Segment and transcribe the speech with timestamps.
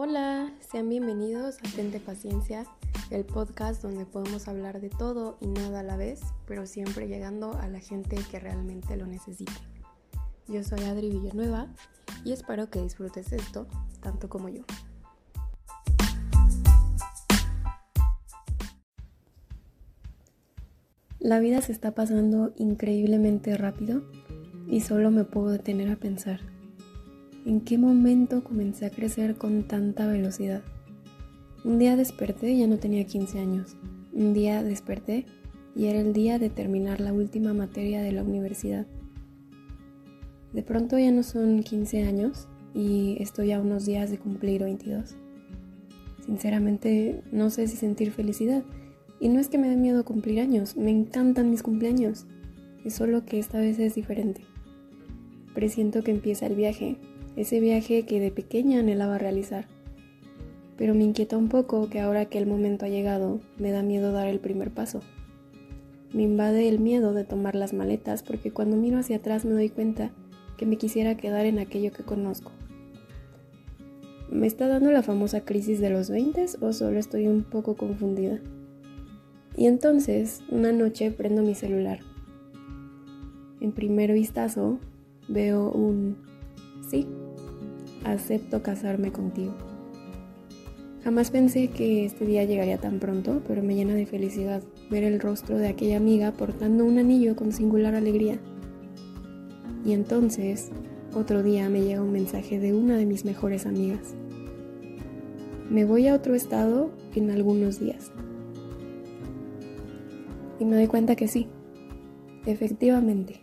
[0.00, 2.64] Hola, sean bienvenidos a Tente Paciencia,
[3.10, 7.54] el podcast donde podemos hablar de todo y nada a la vez, pero siempre llegando
[7.54, 9.50] a la gente que realmente lo necesite.
[10.46, 11.66] Yo soy Adri Villanueva
[12.24, 13.66] y espero que disfrutes esto
[14.00, 14.62] tanto como yo.
[21.18, 24.04] La vida se está pasando increíblemente rápido
[24.68, 26.38] y solo me puedo detener a pensar
[27.48, 30.60] ¿En qué momento comencé a crecer con tanta velocidad?
[31.64, 33.74] Un día desperté y ya no tenía 15 años.
[34.12, 35.24] Un día desperté
[35.74, 38.86] y era el día de terminar la última materia de la universidad.
[40.52, 45.16] De pronto ya no son 15 años y estoy a unos días de cumplir 22.
[46.26, 48.62] Sinceramente no sé si sentir felicidad.
[49.20, 52.26] Y no es que me dé miedo cumplir años, me encantan mis cumpleaños.
[52.84, 54.42] Es solo que esta vez es diferente.
[55.54, 56.98] Presiento que empieza el viaje
[57.38, 59.68] ese viaje que de pequeña anhelaba realizar.
[60.76, 64.10] Pero me inquieta un poco que ahora que el momento ha llegado, me da miedo
[64.10, 65.02] dar el primer paso.
[66.12, 69.68] Me invade el miedo de tomar las maletas porque cuando miro hacia atrás me doy
[69.68, 70.10] cuenta
[70.56, 72.50] que me quisiera quedar en aquello que conozco.
[74.32, 78.40] ¿Me está dando la famosa crisis de los 20 o solo estoy un poco confundida?
[79.56, 82.00] Y entonces, una noche prendo mi celular.
[83.60, 84.80] En primer vistazo,
[85.28, 86.16] veo un
[86.90, 87.06] sí
[88.04, 89.54] acepto casarme contigo.
[91.04, 95.20] Jamás pensé que este día llegaría tan pronto, pero me llena de felicidad ver el
[95.20, 98.38] rostro de aquella amiga portando un anillo con singular alegría.
[99.86, 100.70] Y entonces,
[101.14, 104.14] otro día me llega un mensaje de una de mis mejores amigas.
[105.70, 108.10] Me voy a otro estado en algunos días.
[110.58, 111.46] Y me doy cuenta que sí,
[112.44, 113.40] efectivamente,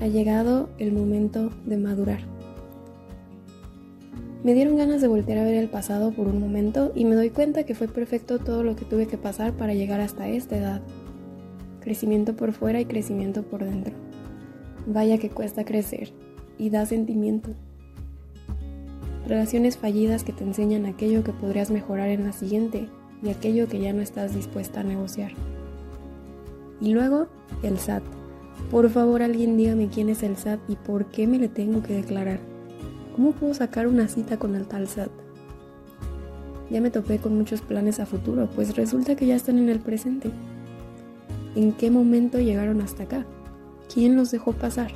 [0.00, 2.33] ha llegado el momento de madurar.
[4.44, 7.30] Me dieron ganas de volver a ver el pasado por un momento y me doy
[7.30, 10.82] cuenta que fue perfecto todo lo que tuve que pasar para llegar hasta esta edad.
[11.80, 13.94] Crecimiento por fuera y crecimiento por dentro.
[14.86, 16.12] Vaya que cuesta crecer
[16.58, 17.52] y da sentimiento.
[19.26, 22.90] Relaciones fallidas que te enseñan aquello que podrías mejorar en la siguiente
[23.22, 25.32] y aquello que ya no estás dispuesta a negociar.
[26.82, 27.28] Y luego,
[27.62, 28.02] el SAT.
[28.70, 31.94] Por favor, alguien dígame quién es el SAT y por qué me le tengo que
[31.94, 32.53] declarar.
[33.14, 35.10] ¿Cómo puedo sacar una cita con el tal SAT?
[36.68, 39.78] Ya me topé con muchos planes a futuro, pues resulta que ya están en el
[39.78, 40.32] presente.
[41.54, 43.24] ¿En qué momento llegaron hasta acá?
[43.92, 44.90] ¿Quién los dejó pasar?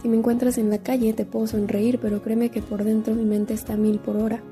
[0.00, 3.26] Si me encuentras en la calle te puedo sonreír, pero créeme que por dentro mi
[3.26, 4.42] mente está mil por hora.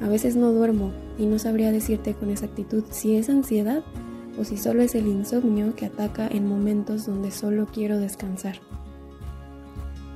[0.00, 3.84] A veces no duermo y no sabría decirte con exactitud si es ansiedad
[4.38, 8.56] o si solo es el insomnio que ataca en momentos donde solo quiero descansar.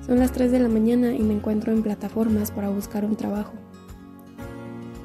[0.09, 3.53] Son las 3 de la mañana y me encuentro en plataformas para buscar un trabajo.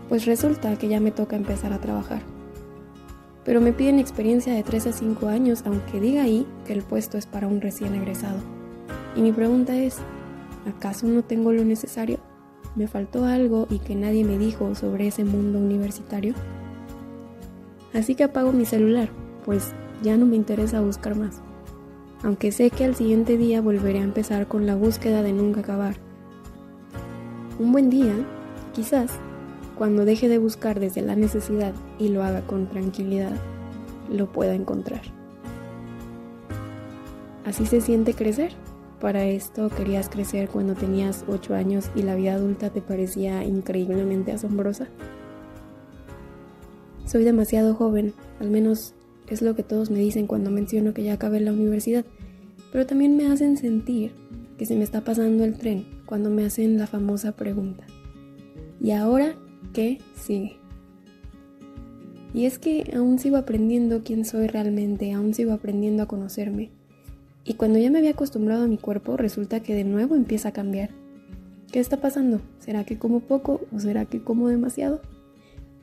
[0.08, 2.22] Pues resulta que ya me toca empezar a trabajar.
[3.44, 7.18] Pero me piden experiencia de 3 a 5 años, aunque diga ahí que el puesto
[7.18, 8.38] es para un recién egresado.
[9.18, 9.98] Y mi pregunta es,
[10.66, 12.20] ¿acaso no tengo lo necesario?
[12.78, 16.34] ¿Me faltó algo y que nadie me dijo sobre ese mundo universitario?
[17.94, 19.10] Así que apago mi celular,
[19.44, 21.42] pues ya no me interesa buscar más
[22.24, 25.96] aunque sé que al siguiente día volveré a empezar con la búsqueda de nunca acabar.
[27.60, 28.14] Un buen día,
[28.74, 29.12] quizás,
[29.78, 33.34] cuando deje de buscar desde la necesidad y lo haga con tranquilidad,
[34.10, 35.02] lo pueda encontrar.
[37.46, 38.54] Así se siente crecer.
[39.02, 44.32] Para esto querías crecer cuando tenías 8 años y la vida adulta te parecía increíblemente
[44.32, 44.88] asombrosa.
[47.06, 48.96] Soy demasiado joven, al menos
[49.30, 52.06] es lo que todos me dicen cuando menciono que ya acabé la universidad,
[52.72, 54.12] pero también me hacen sentir
[54.58, 57.86] que se me está pasando el tren cuando me hacen la famosa pregunta.
[58.82, 59.36] ¿Y ahora
[59.74, 60.58] qué sigue?
[62.34, 66.72] Y es que aún sigo aprendiendo quién soy realmente, aún sigo aprendiendo a conocerme.
[67.46, 70.54] Y cuando ya me había acostumbrado a mi cuerpo, resulta que de nuevo empieza a
[70.54, 70.90] cambiar.
[71.72, 72.42] ¿Qué está pasando?
[72.60, 75.02] ¿Será que como poco o será que como demasiado?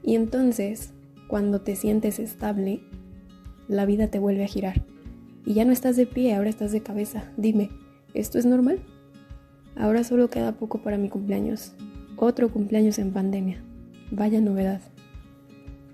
[0.02, 0.92] Y entonces,
[1.28, 2.80] cuando te sientes estable,
[3.70, 4.82] la vida te vuelve a girar.
[5.46, 7.30] Y ya no estás de pie, ahora estás de cabeza.
[7.36, 7.70] Dime,
[8.14, 8.80] ¿esto es normal?
[9.76, 11.72] Ahora solo queda poco para mi cumpleaños.
[12.16, 13.62] Otro cumpleaños en pandemia.
[14.10, 14.80] Vaya novedad.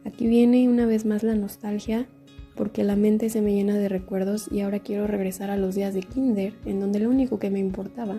[0.07, 2.07] Aquí viene una vez más la nostalgia
[2.55, 5.93] porque la mente se me llena de recuerdos y ahora quiero regresar a los días
[5.93, 8.19] de kinder en donde lo único que me importaba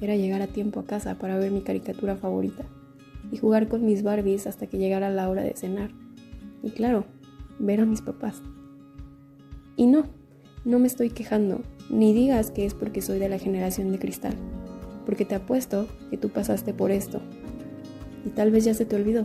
[0.00, 2.64] era llegar a tiempo a casa para ver mi caricatura favorita
[3.30, 5.90] y jugar con mis Barbies hasta que llegara la hora de cenar.
[6.62, 7.04] Y claro,
[7.58, 8.42] ver a mis papás.
[9.76, 10.06] Y no,
[10.64, 14.34] no me estoy quejando, ni digas que es porque soy de la generación de cristal.
[15.04, 17.20] porque te apuesto que tú pasaste por esto
[18.24, 19.24] y tal vez ya se te olvidó.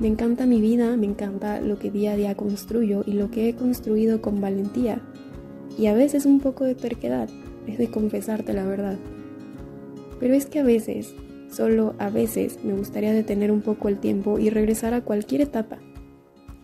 [0.00, 3.50] Me encanta mi vida, me encanta lo que día a día construyo y lo que
[3.50, 5.02] he construido con valentía
[5.76, 7.28] y a veces un poco de terquedad,
[7.66, 8.96] es de confesarte la verdad.
[10.18, 11.14] Pero es que a veces,
[11.50, 15.78] solo a veces, me gustaría detener un poco el tiempo y regresar a cualquier etapa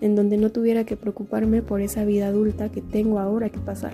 [0.03, 3.93] en donde no tuviera que preocuparme por esa vida adulta que tengo ahora que pasar.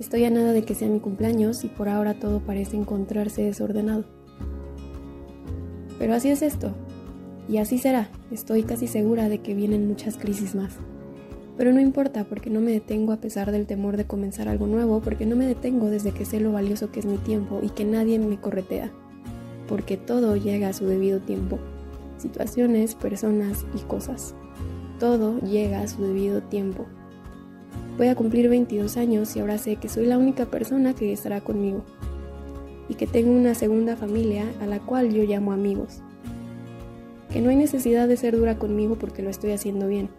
[0.00, 4.04] Estoy a nada de que sea mi cumpleaños y por ahora todo parece encontrarse desordenado.
[5.98, 6.72] Pero así es esto,
[7.48, 10.78] y así será, estoy casi segura de que vienen muchas crisis más.
[11.56, 15.00] Pero no importa porque no me detengo a pesar del temor de comenzar algo nuevo,
[15.00, 17.84] porque no me detengo desde que sé lo valioso que es mi tiempo y que
[17.84, 18.90] nadie me corretea,
[19.68, 21.58] porque todo llega a su debido tiempo,
[22.16, 24.34] situaciones, personas y cosas.
[25.00, 26.86] Todo llega a su debido tiempo.
[27.98, 31.40] Voy a cumplir 22 años y ahora sé que soy la única persona que estará
[31.40, 31.82] conmigo
[32.88, 36.02] y que tengo una segunda familia a la cual yo llamo amigos.
[37.32, 40.10] Que no hay necesidad de ser dura conmigo porque lo estoy haciendo bien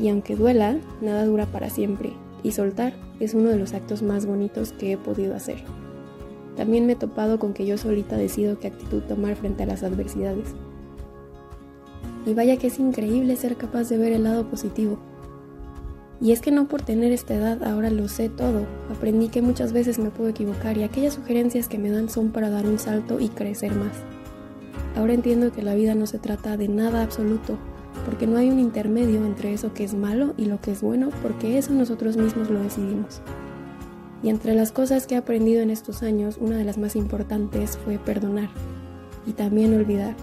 [0.00, 4.26] y aunque duela, nada dura para siempre, y soltar es uno de los actos más
[4.26, 5.58] bonitos que he podido hacer.
[6.56, 9.82] También me he topado con que yo solita decido qué actitud tomar frente a las
[9.82, 10.54] adversidades.
[12.28, 14.98] Y vaya que es increíble ser capaz de ver el lado positivo.
[16.20, 19.72] Y es que no por tener esta edad ahora lo sé todo, aprendí que muchas
[19.72, 23.18] veces me puedo equivocar y aquellas sugerencias que me dan son para dar un salto
[23.18, 23.92] y crecer más.
[24.94, 27.56] Ahora entiendo que la vida no se trata de nada absoluto,
[28.04, 31.08] porque no hay un intermedio entre eso que es malo y lo que es bueno,
[31.22, 33.22] porque eso nosotros mismos lo decidimos.
[34.22, 37.78] Y entre las cosas que he aprendido en estos años, una de las más importantes
[37.78, 38.50] fue perdonar
[39.24, 40.14] y también olvidar,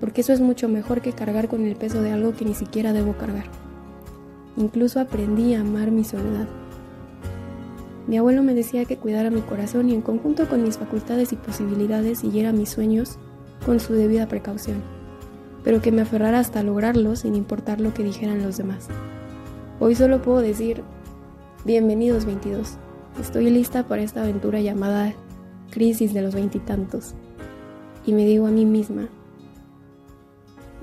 [0.00, 2.92] porque eso es mucho mejor que cargar con el peso de algo que ni siquiera
[2.92, 3.44] debo cargar.
[4.56, 6.48] Incluso aprendí a amar mi soledad.
[8.06, 11.36] Mi abuelo me decía que cuidara mi corazón y en conjunto con mis facultades y
[11.36, 13.18] posibilidades siguiera mis sueños
[13.64, 14.82] con su debida precaución
[15.68, 18.88] pero que me aferrara hasta lograrlo sin importar lo que dijeran los demás.
[19.80, 20.82] Hoy solo puedo decir,
[21.64, 22.78] bienvenidos 22,
[23.20, 25.12] estoy lista para esta aventura llamada
[25.70, 27.14] crisis de los veintitantos.
[28.06, 29.08] Y, y me digo a mí misma,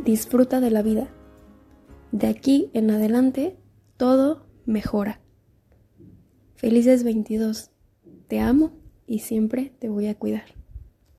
[0.04, 1.10] disfruta de la vida.
[2.12, 3.58] De aquí en adelante,
[3.98, 5.22] todo mejora.
[6.56, 7.72] Felices 22.
[8.28, 8.74] Te amo
[9.06, 10.55] y siempre te voy a cuidar.